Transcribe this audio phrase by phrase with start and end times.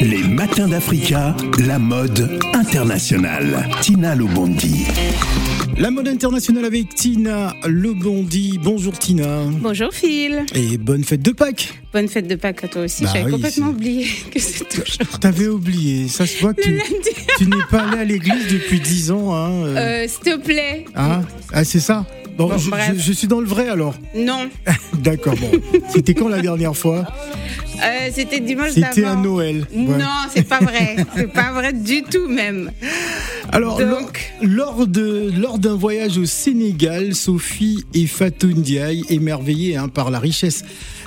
[0.00, 3.68] Les matins d'Africa, la mode internationale.
[3.82, 4.86] Tina Lobondi.
[5.76, 8.58] La mode internationale avec Tina Lebondi.
[8.62, 9.42] Bonjour Tina.
[9.60, 10.44] Bonjour Phil.
[10.54, 11.74] Et bonne fête de Pâques.
[11.92, 13.04] Bonne fête de Pâques à toi aussi.
[13.04, 15.18] Bah J'avais oui, complètement c'est- oublié que c'est toujours.
[15.20, 19.34] T'avais oublié, ça se voit que tu n'es pas allé à l'église depuis 10 ans.
[19.34, 19.76] Hein, euh.
[19.76, 20.84] Euh, S'il te plaît.
[20.94, 21.20] Ah,
[21.52, 22.06] ah, c'est ça
[22.36, 22.92] Bon, Bon, je, bref.
[22.96, 23.94] je- je suis dans le vrai alors.
[24.14, 24.48] Non.
[24.94, 25.50] D'accord, bon.
[25.90, 27.04] C'était quand la dernière fois?
[27.82, 29.22] Euh, C'était dimanche C'était à d'avant.
[29.22, 29.66] Noël.
[29.74, 29.98] Ouais.
[29.98, 30.96] Non, c'est pas vrai.
[31.16, 32.70] c'est pas vrai du tout même.
[33.52, 39.88] Alors, Donc- lors, de lors d'un voyage au Sénégal, Sophie et Fatou Ndiaye, émerveillés hein,
[39.88, 40.62] par la richesse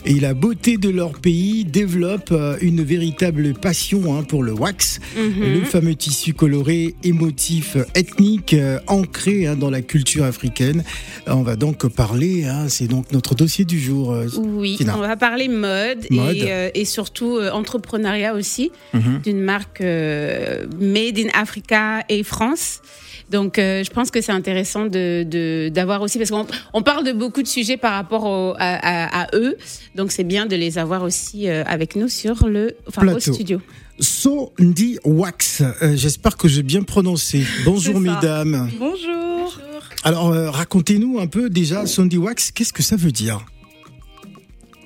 [0.05, 4.99] et la beauté de leur pays, développent euh, une véritable passion hein, pour le wax,
[5.15, 5.53] Mhm.
[5.53, 10.83] le fameux tissu coloré, émotif, ethnique, euh, ancré hein, dans la culture africaine.
[11.29, 14.11] Euh, On va donc parler, c'est donc notre dossier du jour.
[14.11, 14.97] euh, Oui, Tina.
[14.97, 16.35] on va parler mode, Mode.
[16.35, 19.21] Et, et surtout entrepreneuriat aussi Mhm.
[19.23, 22.81] d'une marque made in Africa et France.
[23.29, 27.03] Donc, euh, je pense que c'est intéressant de de- d'avoir aussi parce qu'on on parle
[27.05, 29.55] de beaucoup de sujets par rapport au- à, à- à eux.
[29.95, 33.33] Donc, c'est bien de les avoir aussi euh, avec nous sur le enfin au Plateau.
[33.33, 33.61] studio.
[33.99, 37.43] So Ndi Wax, euh, j'espère que j'ai bien prononcé.
[37.65, 38.69] Bonjour mesdames.
[38.79, 39.59] Bonjour.
[40.03, 43.45] Alors, euh, racontez-nous un peu déjà, Sandy Wax, qu'est-ce que ça veut dire?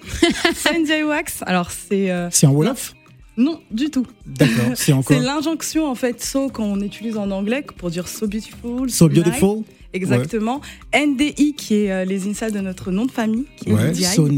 [0.56, 1.42] Sanjay Wax.
[1.46, 2.94] Alors c'est euh, C'est en Wolof?
[3.38, 4.06] Non du tout.
[4.26, 8.08] D'accord, c'est en quoi C'est l'injonction en fait so qu'on utilise en anglais pour dire
[8.08, 8.90] so beautiful.
[8.90, 9.64] So beautiful
[9.94, 10.62] Exactement.
[10.94, 14.30] NDI qui est euh, les initiales de notre nom de famille qui est Ouais, Mhm.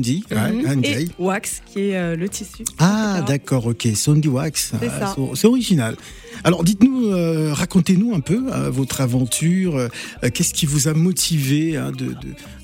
[0.78, 0.88] Ndi.
[0.88, 2.64] Et wax qui est euh, le tissu.
[2.78, 4.73] Ah, d'accord, ok, Sandy Wax.
[4.80, 5.97] C'est Ah, C'est original.
[6.44, 9.75] Alors, dites-nous, euh, racontez-nous un peu euh, votre aventure.
[9.75, 9.88] euh,
[10.23, 12.16] euh, Qu'est-ce qui vous a motivé hein, de, de,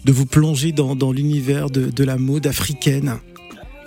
[0.05, 3.15] de vous plonger dans, dans l'univers de, de la mode africaine?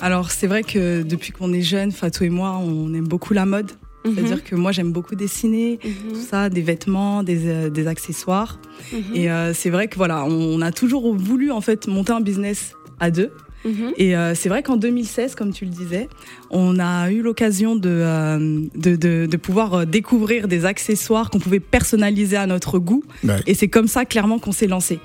[0.00, 3.46] Alors c'est vrai que depuis qu'on est jeune, Fatou et moi, on aime beaucoup la
[3.46, 3.72] mode.
[4.04, 4.14] Mhm.
[4.14, 8.60] C'est-à-dire que moi j'aime beaucoup dessiner, tout ça, des vêtements, des, euh, des accessoires.
[8.92, 9.00] Mhm.
[9.14, 12.74] Et euh, c'est vrai que voilà, on a toujours voulu en fait monter un business
[13.00, 13.30] à deux.
[13.64, 13.92] Mhm.
[13.96, 16.08] Et euh, c'est vrai qu'en 2016, comme tu le disais,
[16.50, 21.60] on a eu l'occasion de, euh, de, de, de pouvoir découvrir des accessoires qu'on pouvait
[21.60, 23.02] personnaliser à notre goût.
[23.24, 23.40] Ouais.
[23.46, 25.00] Et c'est comme ça clairement qu'on s'est lancé.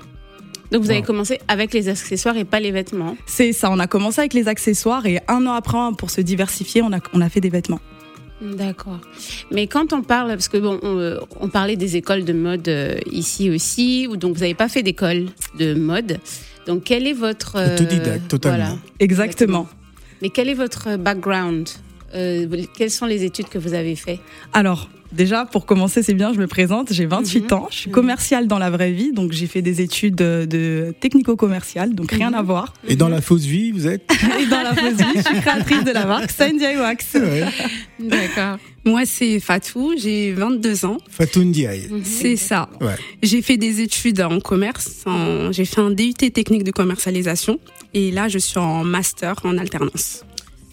[0.72, 3.16] Donc, vous avez commencé avec les accessoires et pas les vêtements.
[3.26, 6.82] C'est ça, on a commencé avec les accessoires et un an après, pour se diversifier,
[6.82, 7.80] on a, on a fait des vêtements.
[8.42, 9.00] D'accord.
[9.50, 12.96] Mais quand on parle, parce que bon, on, on parlait des écoles de mode euh,
[13.10, 15.26] ici aussi, ou donc vous n'avez pas fait d'école
[15.58, 16.18] de mode.
[16.66, 18.58] Donc quel est votre euh, Autodidacte, totalement.
[18.64, 18.78] voilà.
[18.98, 19.66] Exactement.
[20.20, 21.68] Mais quel est votre background?
[22.14, 24.20] Euh, Quelles sont les études que vous avez fait
[24.52, 26.92] Alors, déjà, pour commencer, c'est bien, je me présente.
[26.92, 27.58] J'ai 28 Mhm.
[27.58, 27.94] ans, je suis Mhm.
[27.94, 32.30] commerciale dans la vraie vie, donc j'ai fait des études de, de technico-commerciales, donc rien
[32.30, 32.34] Mhm.
[32.36, 32.74] à voir.
[32.88, 34.08] Et dans la fausse vie, vous êtes
[34.40, 37.06] Et dans la fausse vie, je suis créatrice de la marque Sandy Wax.
[37.14, 37.44] Ouais.
[38.00, 38.58] D'accord.
[38.84, 40.98] Moi, c'est Fatou, j'ai 22 ans.
[41.08, 41.88] Fatou Ndiaye.
[42.02, 42.68] C'est ça.
[42.80, 42.94] Ouais.
[43.22, 45.02] J'ai fait des études en commerce.
[45.06, 47.58] en- J'ai fait un DUT technique de commercialisation.
[47.94, 50.24] Et là, je suis en master en alternance.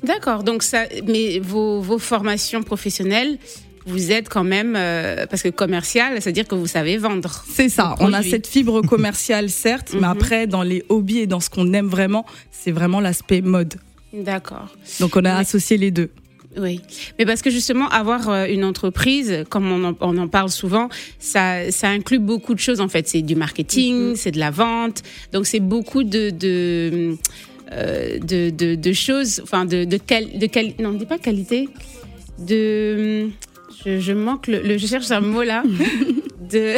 [0.04, 0.44] D'accord.
[0.44, 3.38] Donc ça, mais vos, vos formations professionnelles,
[3.86, 7.44] vous êtes quand même euh, parce que commercial, c'est-à-dire que vous savez vendre.
[7.50, 10.04] C'est ça, on a cette fibre commerciale, certes, mais Mhm.
[10.06, 13.76] après, dans les hobbies et dans ce qu'on aime vraiment, c'est vraiment l'aspect mode.
[14.14, 14.68] D'accord.
[15.00, 16.10] Donc on a Mais- associé les deux.
[16.58, 16.82] Oui,
[17.18, 20.90] mais parce que justement, avoir euh, une entreprise, comme on en, on en parle souvent,
[21.18, 23.08] ça, ça inclut beaucoup de choses en fait.
[23.08, 25.02] C'est du marketing, c'est de la vente,
[25.32, 27.16] donc c'est beaucoup de de,
[27.72, 31.18] euh, de, de, de choses, enfin de de, qual, de quali- non, on dit pas
[31.18, 31.70] qualité,
[32.40, 33.30] de
[33.86, 35.64] je, je manque le, le- je cherche un mot là,
[36.52, 36.76] de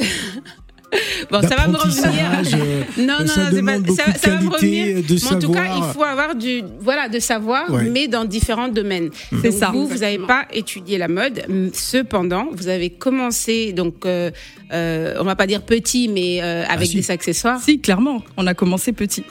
[1.32, 2.04] bon ça va me revenir.
[2.04, 4.98] D'apprentissage, euh, Non, non, ça non, pas, ça, va me revenir.
[5.04, 7.90] de Mais en tout cas, il faut avoir du, voilà, de savoir, Ouais.
[7.90, 9.10] mais dans différents domaines.
[9.42, 9.72] C'est ça.
[9.74, 11.42] Vous, vous n'avez pas étudié la mode.
[11.74, 14.30] Cependant, vous avez commencé, donc, euh,
[14.72, 16.96] euh, on va pas dire petit, mais euh, avec si.
[16.98, 17.60] des accessoires.
[17.60, 19.24] Si, clairement, on a commencé petit.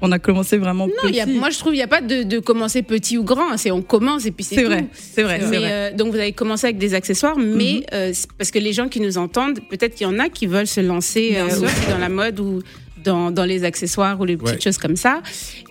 [0.00, 1.14] On a commencé vraiment Non, petit.
[1.16, 3.56] y a, moi je trouve il n'y a pas de, de commencer petit ou grand.
[3.56, 4.68] C'est on commence et puis c'est c'est tout.
[4.70, 5.68] vrai, c'est vrai, c'est Mais, vrai.
[5.70, 8.88] euh, donc vous avez commencé avec des accessoires, mais euh, c'est parce que les gens
[8.88, 11.98] qui nous entendent, peut-être qu'il y en a qui veulent se lancer euh, aussi dans
[11.98, 12.62] la mode ou
[13.04, 14.60] dans, dans les accessoires ou les petites Ouais.
[14.60, 15.20] choses comme ça.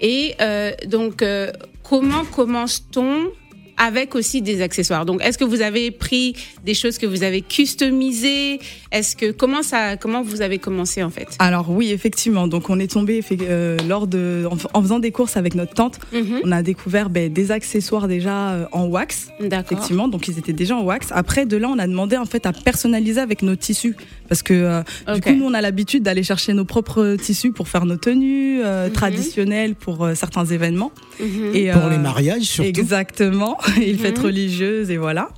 [0.01, 1.51] Et euh, donc, euh,
[1.83, 3.31] comment commence-t-on
[3.77, 5.05] avec aussi des accessoires.
[5.05, 6.35] Donc, est-ce que vous avez pris
[6.65, 8.59] des choses que vous avez customisées?
[8.91, 11.27] Est-ce que comment ça, comment vous avez commencé en fait?
[11.39, 12.47] Alors oui, effectivement.
[12.47, 16.41] Donc on est tombé euh, lors de, en, faisant des courses avec notre tante, Mhm.
[16.43, 19.27] on a découvert ben, des accessoires déjà euh, en wax.
[19.39, 19.71] D'accord.
[19.77, 21.07] Effectivement, donc ils étaient déjà en wax.
[21.11, 23.95] Après, de là, on a demandé en fait à personnaliser avec nos tissus,
[24.29, 24.81] parce que euh,
[25.15, 28.61] du coup, nous, on a l'habitude d'aller chercher nos propres tissus pour faire nos tenues
[28.63, 28.93] euh, Mhm.
[28.93, 30.91] traditionnelles pour euh, certains événements.
[31.19, 31.51] Mhm.
[31.55, 32.67] Et, Pour les mariages, surtout.
[32.69, 34.25] Exactement, et les fêtes Mhm.
[34.25, 35.29] religieuses et voilà.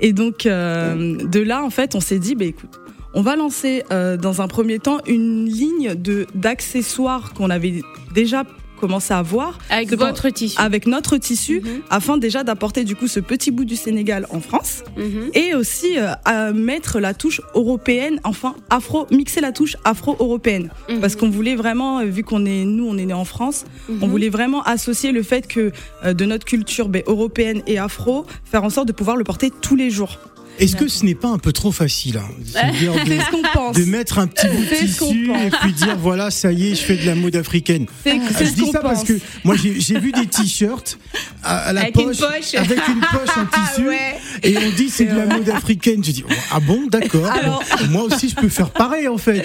[0.00, 2.80] Et donc euh, de là, en fait, on s'est dit, bah écoute,
[3.12, 7.82] on va lancer euh, dans un premier temps une ligne de d'accessoires qu'on avait
[8.14, 8.44] déjà
[8.80, 10.56] commencé à voir Avec votre tissu.
[10.60, 11.82] avec notre tissu, Mhm.
[11.90, 15.30] afin déjà d'apporter du coup ce petit bout du Sénégal en France Mhm.
[15.34, 21.00] et aussi euh, à mettre la touche européenne, enfin afro, mixer la touche afro-européenne, Mhm.
[21.00, 23.64] parce qu'on voulait vraiment, euh, vu qu'on est nous, on est né en France,
[24.00, 25.72] on voulait vraiment associer le fait que
[26.04, 29.50] euh, de notre culture ben, européenne et afro, faire en sorte de pouvoir le porter
[29.50, 30.18] tous les jours.
[30.58, 32.52] Est-ce que ce n'est pas un peu trop facile hein, de,
[33.24, 33.76] ce qu'on pense.
[33.76, 36.82] de mettre un petit bout de tissu et puis dire voilà, ça y est, je
[36.82, 37.86] fais de la mode africaine.
[38.04, 39.14] C'est Ah, c'est je ce dis qu'on ça parce que
[39.44, 40.98] moi j'ai j'ai vu des t-shirts
[41.42, 42.54] à, à la Avec une poche, poche.
[42.56, 44.16] avec une poche en Ah tissu ouais.
[44.42, 46.04] et on dit c'est de la mode africaine.
[46.04, 47.26] Je dis oh, ah bon d'accord.
[47.30, 49.44] Alors- Bon, moi aussi je peux faire pareil en fait.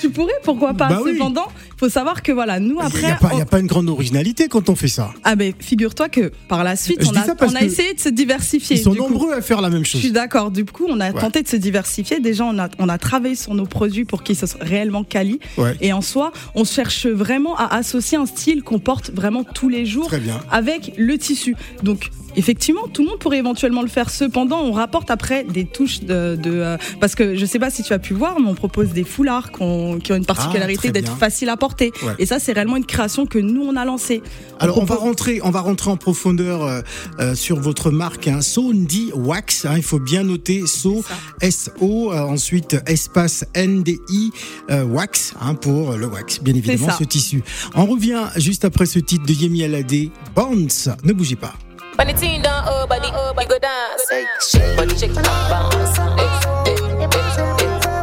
[0.00, 0.88] Tu pourrais, pourquoi pas.
[0.88, 1.00] Bah.
[1.04, 3.46] Cependant, il faut savoir que voilà, nous Il après, n'y a, pas- on- y a
[3.46, 5.12] pas une grande originalité quand on fait ça.
[5.24, 8.76] ah ben figure-toi que par la suite, Je on a, on essayé de se diversifier.
[8.76, 8.96] Ils sont coup.
[8.98, 10.00] nombreux à faire la même Je chose.
[10.00, 10.37] suis d'accord.
[10.50, 11.20] Du coup, on a Ouais.
[11.20, 12.20] tenté de se diversifier.
[12.20, 15.40] Déjà, on a, on a travaillé sur nos produits pour qu'ils soient réellement quali.
[15.56, 15.76] Ouais.
[15.80, 19.84] Et en soi, on cherche vraiment à associer un style qu'on porte vraiment tous les
[19.84, 20.10] jours
[20.50, 21.56] avec le tissu.
[21.82, 24.08] Donc, effectivement, tout le monde pourrait éventuellement le faire.
[24.08, 26.36] Cependant, on rapporte après des touches de.
[26.36, 28.90] de, euh, parce que je sais pas si tu as pu voir, mais on propose
[28.90, 31.92] des foulards qui ont une particularité Ah, très d'être faciles à porter.
[32.02, 32.14] Ouais.
[32.18, 34.22] Et ça, c'est réellement une création que nous, on a lancée.
[34.60, 36.80] Alors on va rentrer, on va rentrer en profondeur euh,
[37.20, 39.66] euh, sur votre marque, hein, Sondi Wax.
[39.66, 41.04] hein, il faut bien noter So
[41.40, 42.12] S O.
[42.12, 44.30] euh, ensuite espace N D I
[44.68, 47.42] Wax hein, pour le wax, bien évidemment ce tissu.
[47.74, 50.88] On revient juste après ce titre de Yemi Alade, Bounce.
[51.04, 51.54] Ne bougez pas.
[51.98, 54.08] When the team down, oh body, uh, you go dance.
[54.08, 55.98] Hey, shake body, shake bounce.
[55.98, 56.28] Hey,
[56.64, 57.10] hey, hey,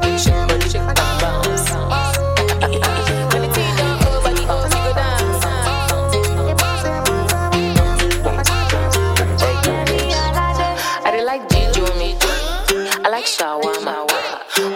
[0.03, 0.17] hey.
[0.19, 0.83] Shake
[1.23, 1.71] bounce.
[3.31, 3.71] When the team
[4.51, 5.45] oh go dance.
[11.05, 12.17] I like Jijo me,
[13.05, 14.05] I like shawarma.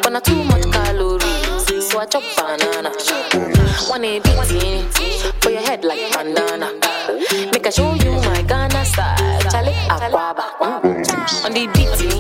[0.02, 2.92] But not too much calories, so I chop banana.
[3.90, 4.24] One bit
[5.44, 6.72] for your head like bandana.
[7.52, 8.69] Make I show you my Ghana style.
[8.69, 8.69] Charlie Aquaba.
[10.02, 12.19] On the beat,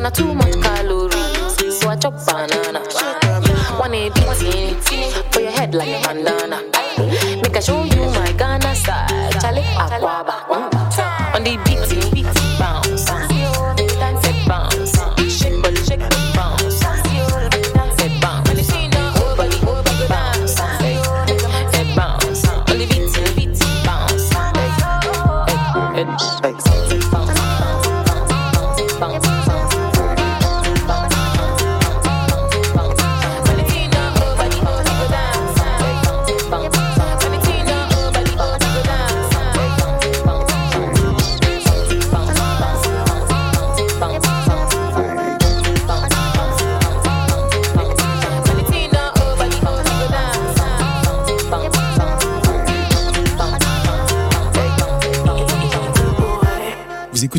[0.00, 2.80] but not too much calories, so I chop banana.
[3.78, 6.62] One a beat for your head like bandana.
[7.42, 8.19] Make I show you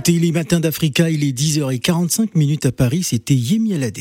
[0.09, 3.99] les matins d'Africa, il est 10h45 minutes à Paris, c'était Yemi Alade.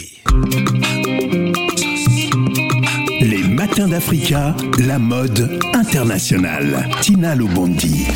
[3.21, 6.88] Les matins d'Africa, la mode internationale.
[7.02, 8.07] Tina Lobondi.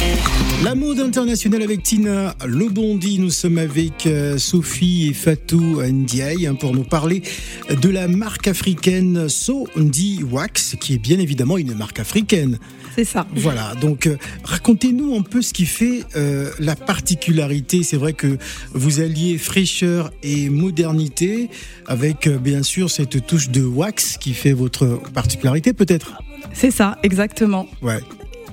[0.62, 3.18] La mode internationale avec Tina Lobondi.
[3.18, 7.22] Nous sommes avec euh, Sophie et Fatou Ndiaye hein, pour nous parler
[7.68, 12.58] de la marque africaine So Ndi Wax, qui est bien évidemment une marque africaine.
[12.94, 13.26] C'est ça.
[13.34, 17.82] Voilà, donc euh, racontez-nous un peu ce qui fait euh, la particularité.
[17.82, 18.38] C'est vrai que
[18.72, 21.50] vous alliez fraîcheur et modernité
[21.86, 26.18] avec euh, bien sûr cette touche de wax qui fait votre particularité peut-être?
[26.52, 27.66] C'est ça, exactement.
[27.82, 28.00] Ouais.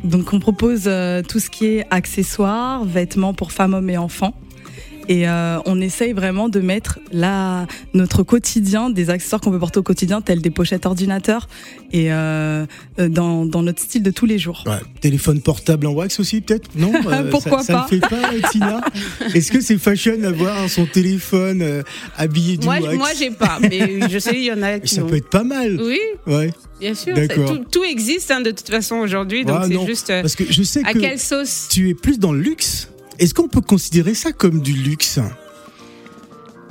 [0.03, 4.33] Donc on propose euh, tout ce qui est accessoires, vêtements pour femmes, hommes et enfants.
[5.11, 9.77] Et euh, on essaye vraiment de mettre la, notre quotidien, des accessoires qu'on peut porter
[9.79, 11.49] au quotidien, tels des pochettes ordinateurs,
[11.91, 12.65] et euh,
[12.97, 14.63] euh, dans, dans notre style de tous les jours.
[14.65, 14.79] Ouais.
[15.01, 16.69] Téléphone portable en wax aussi peut-être?
[16.75, 16.93] Non
[17.29, 18.81] Pourquoi ça, pas Ça ne fait pas Tina
[19.35, 21.83] Est-ce que c'est fashion d'avoir son téléphone euh,
[22.17, 22.95] habillé du Moi, wax?
[22.97, 25.07] moi j'ai pas, mais je sais, il y en a qui Ça ont.
[25.07, 25.77] peut être pas mal.
[25.81, 26.51] Oui, Ouais.
[26.79, 27.15] bien sûr.
[27.15, 27.49] D'accord.
[27.49, 30.35] ça- Tout, tout existe hein, de toute façon aujourd'hui, donc Ah, c'est non, juste Parce
[30.35, 31.67] que je sais à que quelle sauce?
[31.69, 32.87] tu es plus dans le luxe.
[33.21, 35.19] Est-ce qu'on peut considérer ça comme du luxe?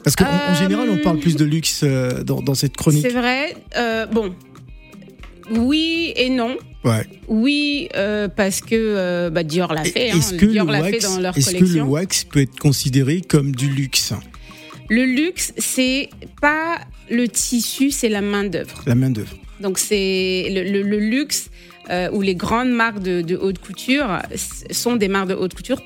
[0.04, 3.06] Parce qu'en en Euh, général, on parle plus de luxe euh, dans, dans cette chronique.
[3.06, 3.56] C'est vrai.
[3.76, 4.34] euh, bon,
[5.50, 6.56] oui et non.
[6.84, 7.06] Ouais.
[7.28, 10.10] Oui, euh, parce que euh, bah, Dior l'a fait.
[10.10, 10.18] hein.
[10.38, 11.88] Que, Dior l'a fait wax, dans leur est-ce que le collection.
[11.88, 14.12] wax peut être considéré comme du luxe?
[14.88, 16.08] Le luxe, c'est
[16.40, 16.78] pas
[17.10, 18.82] le tissu, c'est la main d'œuvre.
[18.86, 19.36] La main d'œuvre.
[19.60, 21.50] Donc c'est le, le- le luxe
[21.90, 24.18] euh, ou les grandes marques de, de haute couture
[24.70, 25.82] sont des marques de haute couture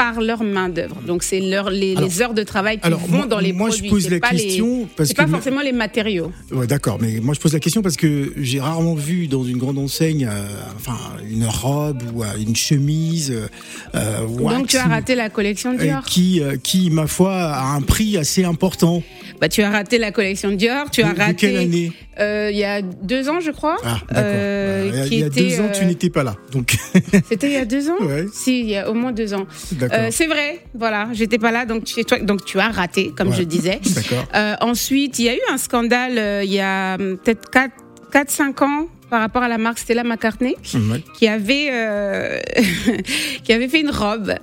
[0.00, 0.96] par leur main d'œuvre.
[1.06, 3.52] Donc c'est leur les, Alors- les heures de travail qui Alors vont moi, dans les
[3.52, 3.88] moi produits.
[3.88, 6.32] je pose la question C'est pas forcément les matériaux.
[6.50, 9.58] Ouais, d'accord, mais moi je pose la question parce que j'ai rarement vu dans une
[9.58, 10.96] grande enseigne, euh, enfin,
[11.30, 13.30] une robe ou euh, une chemise.
[13.94, 16.02] euh, wax Donc tu as raté la collection Dior.
[16.04, 19.02] qui, qui, ma foi, a un prix assez important.
[19.40, 20.90] Bah tu as raté la collection Dior.
[20.90, 21.34] Tu as de, de raté.
[21.34, 23.78] quelle année euh, il y a deux ans, je crois.
[23.82, 23.98] Ah.
[24.14, 26.22] Euh, Bah, il y a- qui il y a était, deux ans, tu n'étais pas
[26.22, 26.76] là, donc
[27.30, 27.96] C'était il y a deux ans.
[28.00, 28.26] Ouais.
[28.32, 29.46] Si, il y a au moins deux ans.
[29.92, 30.60] Euh, c'est vrai.
[30.74, 33.36] Voilà, j'étais pas là, donc tu, toi, donc tu as raté, comme Ouais.
[33.36, 33.80] je disais.
[34.34, 37.50] Euh, ensuite, il y a eu un scandale euh, il y a hum, peut-être
[38.12, 40.56] 4-5 ans par rapport à la marque Stella McCartney
[41.18, 41.70] qui avait,
[43.44, 44.34] qui avait fait une robe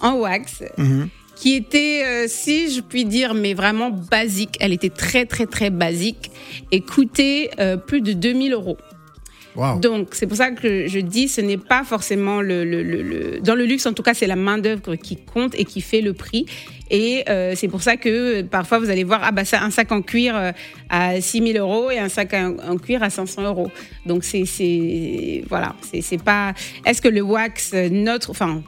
[0.00, 1.08] en wax Mhm.
[1.36, 4.56] qui était, euh, si je puis dire, mais vraiment basique.
[4.60, 6.30] Elle était très, très, très basique
[6.72, 8.76] et coûtait euh, plus de 2000 euros.
[9.76, 13.40] Donc, c'est pour ça que je dis, ce n'est pas forcément le, le- le- le-
[13.40, 16.00] dans le luxe, en tout cas, c'est la main d'œuvre qui compte et qui fait
[16.00, 16.46] le prix.
[16.92, 19.92] Et euh, c'est pour ça que parfois vous allez voir, ah bah ça, un sac
[19.92, 20.50] en cuir euh,
[20.88, 23.70] à 6 000 euros et un sac en, cuir à 500 euros.
[24.06, 26.52] Donc c'est, c'est voilà, c'est, c'est pas.
[26.84, 28.62] Est-ce que le wax, notre, enfin,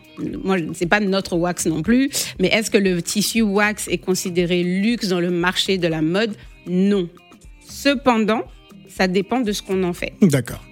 [0.44, 4.62] moi c'est pas notre wax non plus, mais est-ce que le tissu wax est considéré
[4.62, 6.34] luxe dans le marché de la mode?
[6.68, 7.08] Non.
[7.68, 8.42] Cependant,
[8.88, 10.12] ça dépend de ce qu'on en fait.
[10.22, 10.62] D'accord.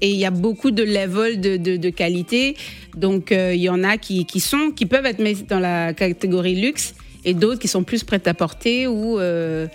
[0.00, 2.56] Et il y a beaucoup de levels de, qualité.
[2.96, 5.92] Donc, euh, il y en a qui, qui, sont, qui peuvent être mis dans la
[5.92, 9.66] catégorie luxe et d'autres qui sont plus prêtes à porter ou, euh,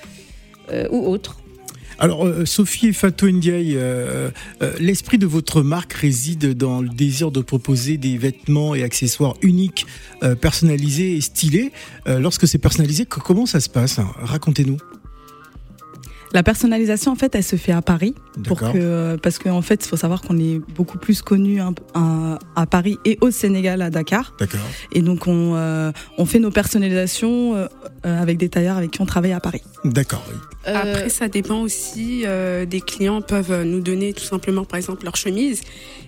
[0.72, 1.38] euh, ou autres.
[1.98, 3.78] Alors, Sophie et Fatou Ndiaye,
[4.80, 9.86] l'esprit de votre marque réside dans le désir de proposer des vêtements et accessoires uniques,
[10.42, 11.72] personnalisés et stylés.
[12.06, 14.02] Lorsque c'est personnalisé, co- comment ça se passe?
[14.18, 14.78] Racontez-nous.
[16.34, 18.14] La personnalisation, en fait, elle se fait à Paris.
[18.46, 18.74] Pour D'accord.
[18.74, 22.66] que, parce qu'en fait, il faut savoir qu'on est beaucoup plus connu hein, à, à
[22.66, 24.34] Paris et au Sénégal, à Dakar.
[24.40, 24.60] D'accord.
[24.92, 27.68] Et donc, on, euh, on fait nos personnalisations euh,
[28.06, 29.62] euh, avec des tailleurs avec qui on travaille à Paris.
[29.86, 30.24] D'accord.
[30.30, 30.36] oui.
[30.68, 35.06] Euh, Après, ça dépend aussi euh, des clients peuvent nous donner tout simplement, par exemple,
[35.06, 35.62] leur chemise,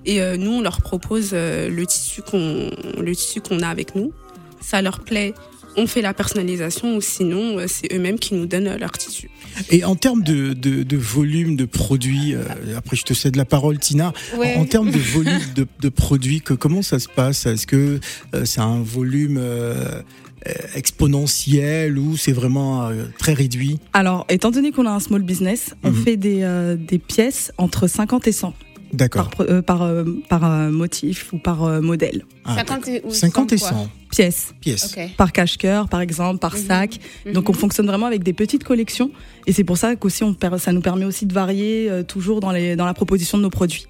[0.05, 3.95] et euh, nous on leur propose euh, le tissu qu'on le tissu qu'on a avec
[3.95, 4.11] nous.
[4.59, 5.33] Ça leur plaît,
[5.77, 9.29] on fait la personnalisation, ou sinon euh, c'est eux-mêmes qui nous donnent euh, leur tissu.
[9.69, 12.43] Et en termes de, de, de volume de produits, euh,
[12.75, 14.11] après je te cède la parole, Tina.
[14.37, 14.55] Ouais.
[14.55, 17.45] En, en termes de volume de, de produits, que, comment ça se passe?
[17.45, 17.99] Est-ce que
[18.35, 20.01] euh, c'est un volume euh,
[20.75, 23.79] exponentiel ou c'est vraiment euh, très réduit?
[23.93, 26.03] Alors, étant donné qu'on a un small business, on Mhm.
[26.03, 28.53] fait des, euh, des pièces entre 50 et 100
[28.93, 29.29] D'accord.
[29.29, 32.25] par, euh, par, euh, par euh, motif ou par euh, modèle.
[32.45, 34.53] Ah, 50 et- ou 50 et 100 100 Pièces.
[34.61, 34.95] pièces.
[35.17, 36.61] Par cache-cœur, par exemple, par Mhm.
[36.65, 36.99] sac.
[37.33, 39.11] Donc, on fonctionne vraiment avec des petites collections.
[39.45, 40.23] Et c'est pour ça qu'aussi,
[40.59, 43.49] ça nous permet aussi de varier euh, toujours dans, les, dans la proposition de nos
[43.49, 43.85] produits.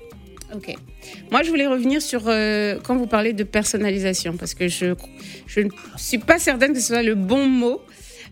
[0.55, 0.73] Ok.
[1.31, 4.95] Moi, je voulais revenir sur euh, quand vous parlez de personnalisation, parce que je,
[5.45, 7.81] je ne suis pas certaine que ce soit le bon mot.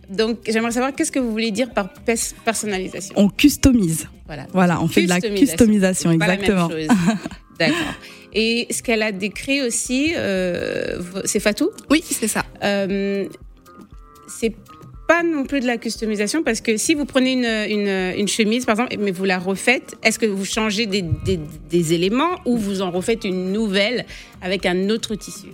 [0.10, 3.14] Donc, j'aimerais savoir qu'est-ce que vous voulez dire par pers- personnalisation.
[3.18, 4.08] On customise.
[4.26, 4.48] Voilà.
[4.54, 6.70] Voilà, on fait de la customisation, C'est pas la même exactement.
[6.70, 6.88] chose.
[7.60, 7.78] D'accord.
[8.34, 11.70] Et ce qu'elle a décrit aussi, euh, c'est Fatou?
[11.90, 12.44] Oui, c'est ça.
[12.64, 13.28] Euh,
[14.28, 14.54] c'est
[15.08, 17.46] pas non plus de la customisation parce que si vous prenez une,
[17.80, 21.40] une, une chemise, par exemple, mais vous la refaites, est-ce que vous changez des, des,
[21.70, 24.06] des éléments ou vous en refaites une nouvelle
[24.42, 25.48] avec un autre tissu?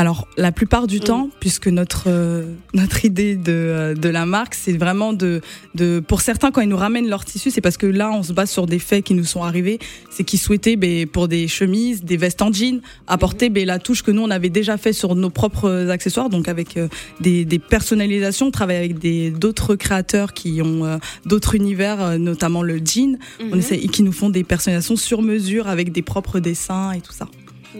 [0.00, 4.54] Alors, la plupart du temps, puisque notre euh, notre idée de, euh, de la marque,
[4.54, 5.40] c'est vraiment de
[5.74, 8.32] de pour certains quand ils nous ramènent leur tissu, c'est parce que là, on se
[8.32, 12.04] base sur des faits qui nous sont arrivés, c'est qu'ils souhaitaient ben, pour des chemises,
[12.04, 15.16] des vestes en jean, apporter ben, la touche que nous on avait déjà fait sur
[15.16, 16.86] nos propres accessoires, donc avec euh,
[17.18, 22.62] des, des personnalisations, on travaille avec des d'autres créateurs qui ont euh, d'autres univers, notamment
[22.62, 23.58] le jean, on Mhm.
[23.58, 27.12] essaie, et qui nous font des personnalisations sur mesure avec des propres dessins et tout
[27.12, 27.26] ça.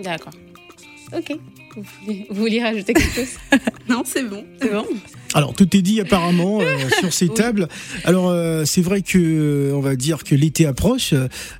[0.03, 0.33] D'accord.
[1.17, 1.37] Ok.
[1.77, 3.38] Vous vouliez rajouter quelque chose?
[3.88, 4.45] Non, c'est bon.
[4.61, 4.85] C'est bon
[5.33, 7.67] Alors tout est dit apparemment euh, sur ces tables.
[8.05, 11.15] Alors euh, c'est vrai que euh, on va dire que l'été approche.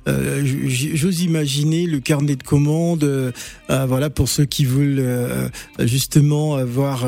[0.07, 3.03] Euh, J'ose imaginer le carnet de commandes.
[3.03, 3.31] euh,
[3.71, 7.07] euh, voilà pour ceux qui veulent euh, justement avoir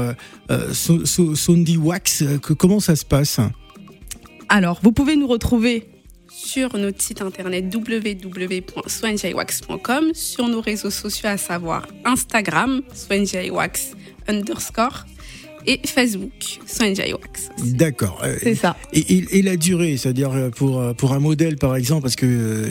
[0.73, 2.23] So- So- Sondi Wax.
[2.41, 3.39] que- comment ça se passe?
[4.49, 5.87] Alors, vous pouvez nous retrouver
[6.43, 13.91] Sur notre site internet www.swanjaywax.com, sur nos réseaux sociaux à savoir Instagram, swanjaywax
[14.27, 15.05] underscore,
[15.67, 16.31] et Facebook,
[16.65, 17.49] swanjaywax.
[17.63, 18.23] D'accord.
[18.41, 18.75] C'est ça.
[18.91, 22.15] Et, et- et la durée, c'est-à-dire euh, pour euh, pour un modèle par exemple, parce
[22.15, 22.67] que euh,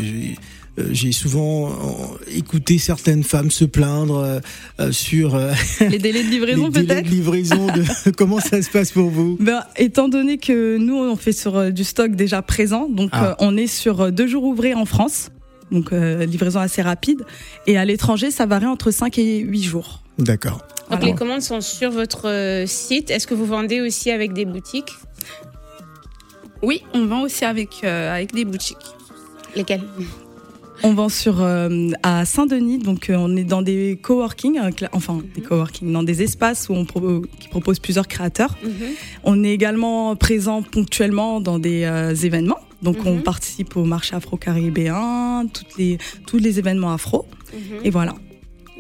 [0.81, 1.73] j'ai- euh, j'ai souvent euh,
[2.37, 4.41] écouté certaines femmes se plaindre
[4.81, 5.39] euh, sur
[5.81, 7.67] Les délais de les livraison délais peut-être de livraison.
[7.67, 9.37] De, comment ça se passe pour vous?
[9.41, 13.37] Ben, étant donné que nous, on fait sur du stock déjà présent, donc Ah.
[13.41, 15.31] on est sur deux jours ouvrés en France,
[15.71, 17.21] donc euh, livraison assez rapide,
[17.67, 20.03] et à l'étranger, ça varie entre 5 et 8 jours.
[20.19, 20.59] D'accord.
[20.91, 21.07] Donc Voilà.
[21.07, 23.11] les commandes sont sur votre site.
[23.11, 24.93] Est-ce que vous vendez aussi avec des boutiques?
[26.63, 28.77] Oui, on vend aussi avec, euh, avec des boutiques.
[29.57, 29.83] Lesquelles?
[30.83, 35.21] On vend sur euh, à Saint-Denis, donc euh, on est dans des coworking, euh, enfin
[35.35, 38.57] des coworking, dans des espaces où on pro- qui proposent plusieurs créateurs.
[39.25, 41.83] On est également présent ponctuellement dans des
[42.25, 42.59] événements.
[42.83, 43.23] Donc on Mhm.
[43.23, 45.45] participe au marché afro-caribéen,
[45.77, 47.27] les, tous les événements afro.
[47.53, 47.81] Mhm.
[47.85, 48.15] Et voilà.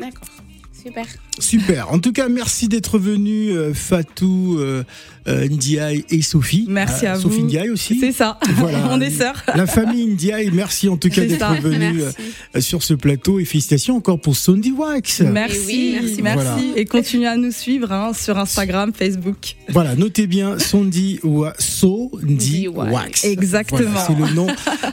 [0.00, 0.28] D'accord.
[0.72, 1.04] Super.
[1.40, 1.92] Super.
[1.92, 4.82] En tout cas, merci d'être venu, euh, Fatou, euh,
[5.28, 6.66] euh, Ndiaye et Sophie.
[6.68, 7.44] Merci à Sophie vous.
[7.46, 7.98] Ndiaye aussi.
[8.00, 8.38] C'est ça.
[8.56, 8.88] Voilà.
[8.90, 9.42] on est sœurs.
[9.54, 12.16] La famille Ndiaye, merci en tout cas d'être venu Merci.
[12.56, 15.20] euh, sur ce plateau et félicitations encore pour Sondi Wax.
[15.20, 16.72] Merci, oui, merci, merci.
[16.76, 19.56] Et continuez à nous suivre hein, sur Instagram, Facebook.
[19.68, 23.24] Voilà, notez bien Sondi wa Sondi Di Wax.
[23.24, 23.90] Exactement.
[23.90, 24.46] Voilà, c'est le nom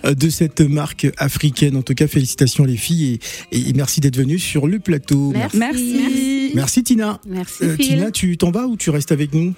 [0.05, 1.77] euh, de cette marque africaine.
[1.77, 3.19] En tout cas, félicitations les filles
[3.51, 5.33] et, et merci d'être venues sur le plateau.
[5.53, 6.36] Merci.
[6.55, 6.55] Merci.
[6.55, 7.19] Merci Tina.
[7.27, 7.87] Merci Euh, Phil.
[7.87, 9.53] Tina, tu t'en vas ou tu restes avec nous?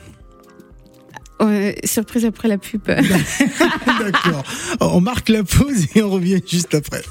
[1.42, 2.82] Euh, surprise après la pub.
[2.86, 4.44] D'accord.
[4.82, 7.02] On marque la pause et on revient juste après.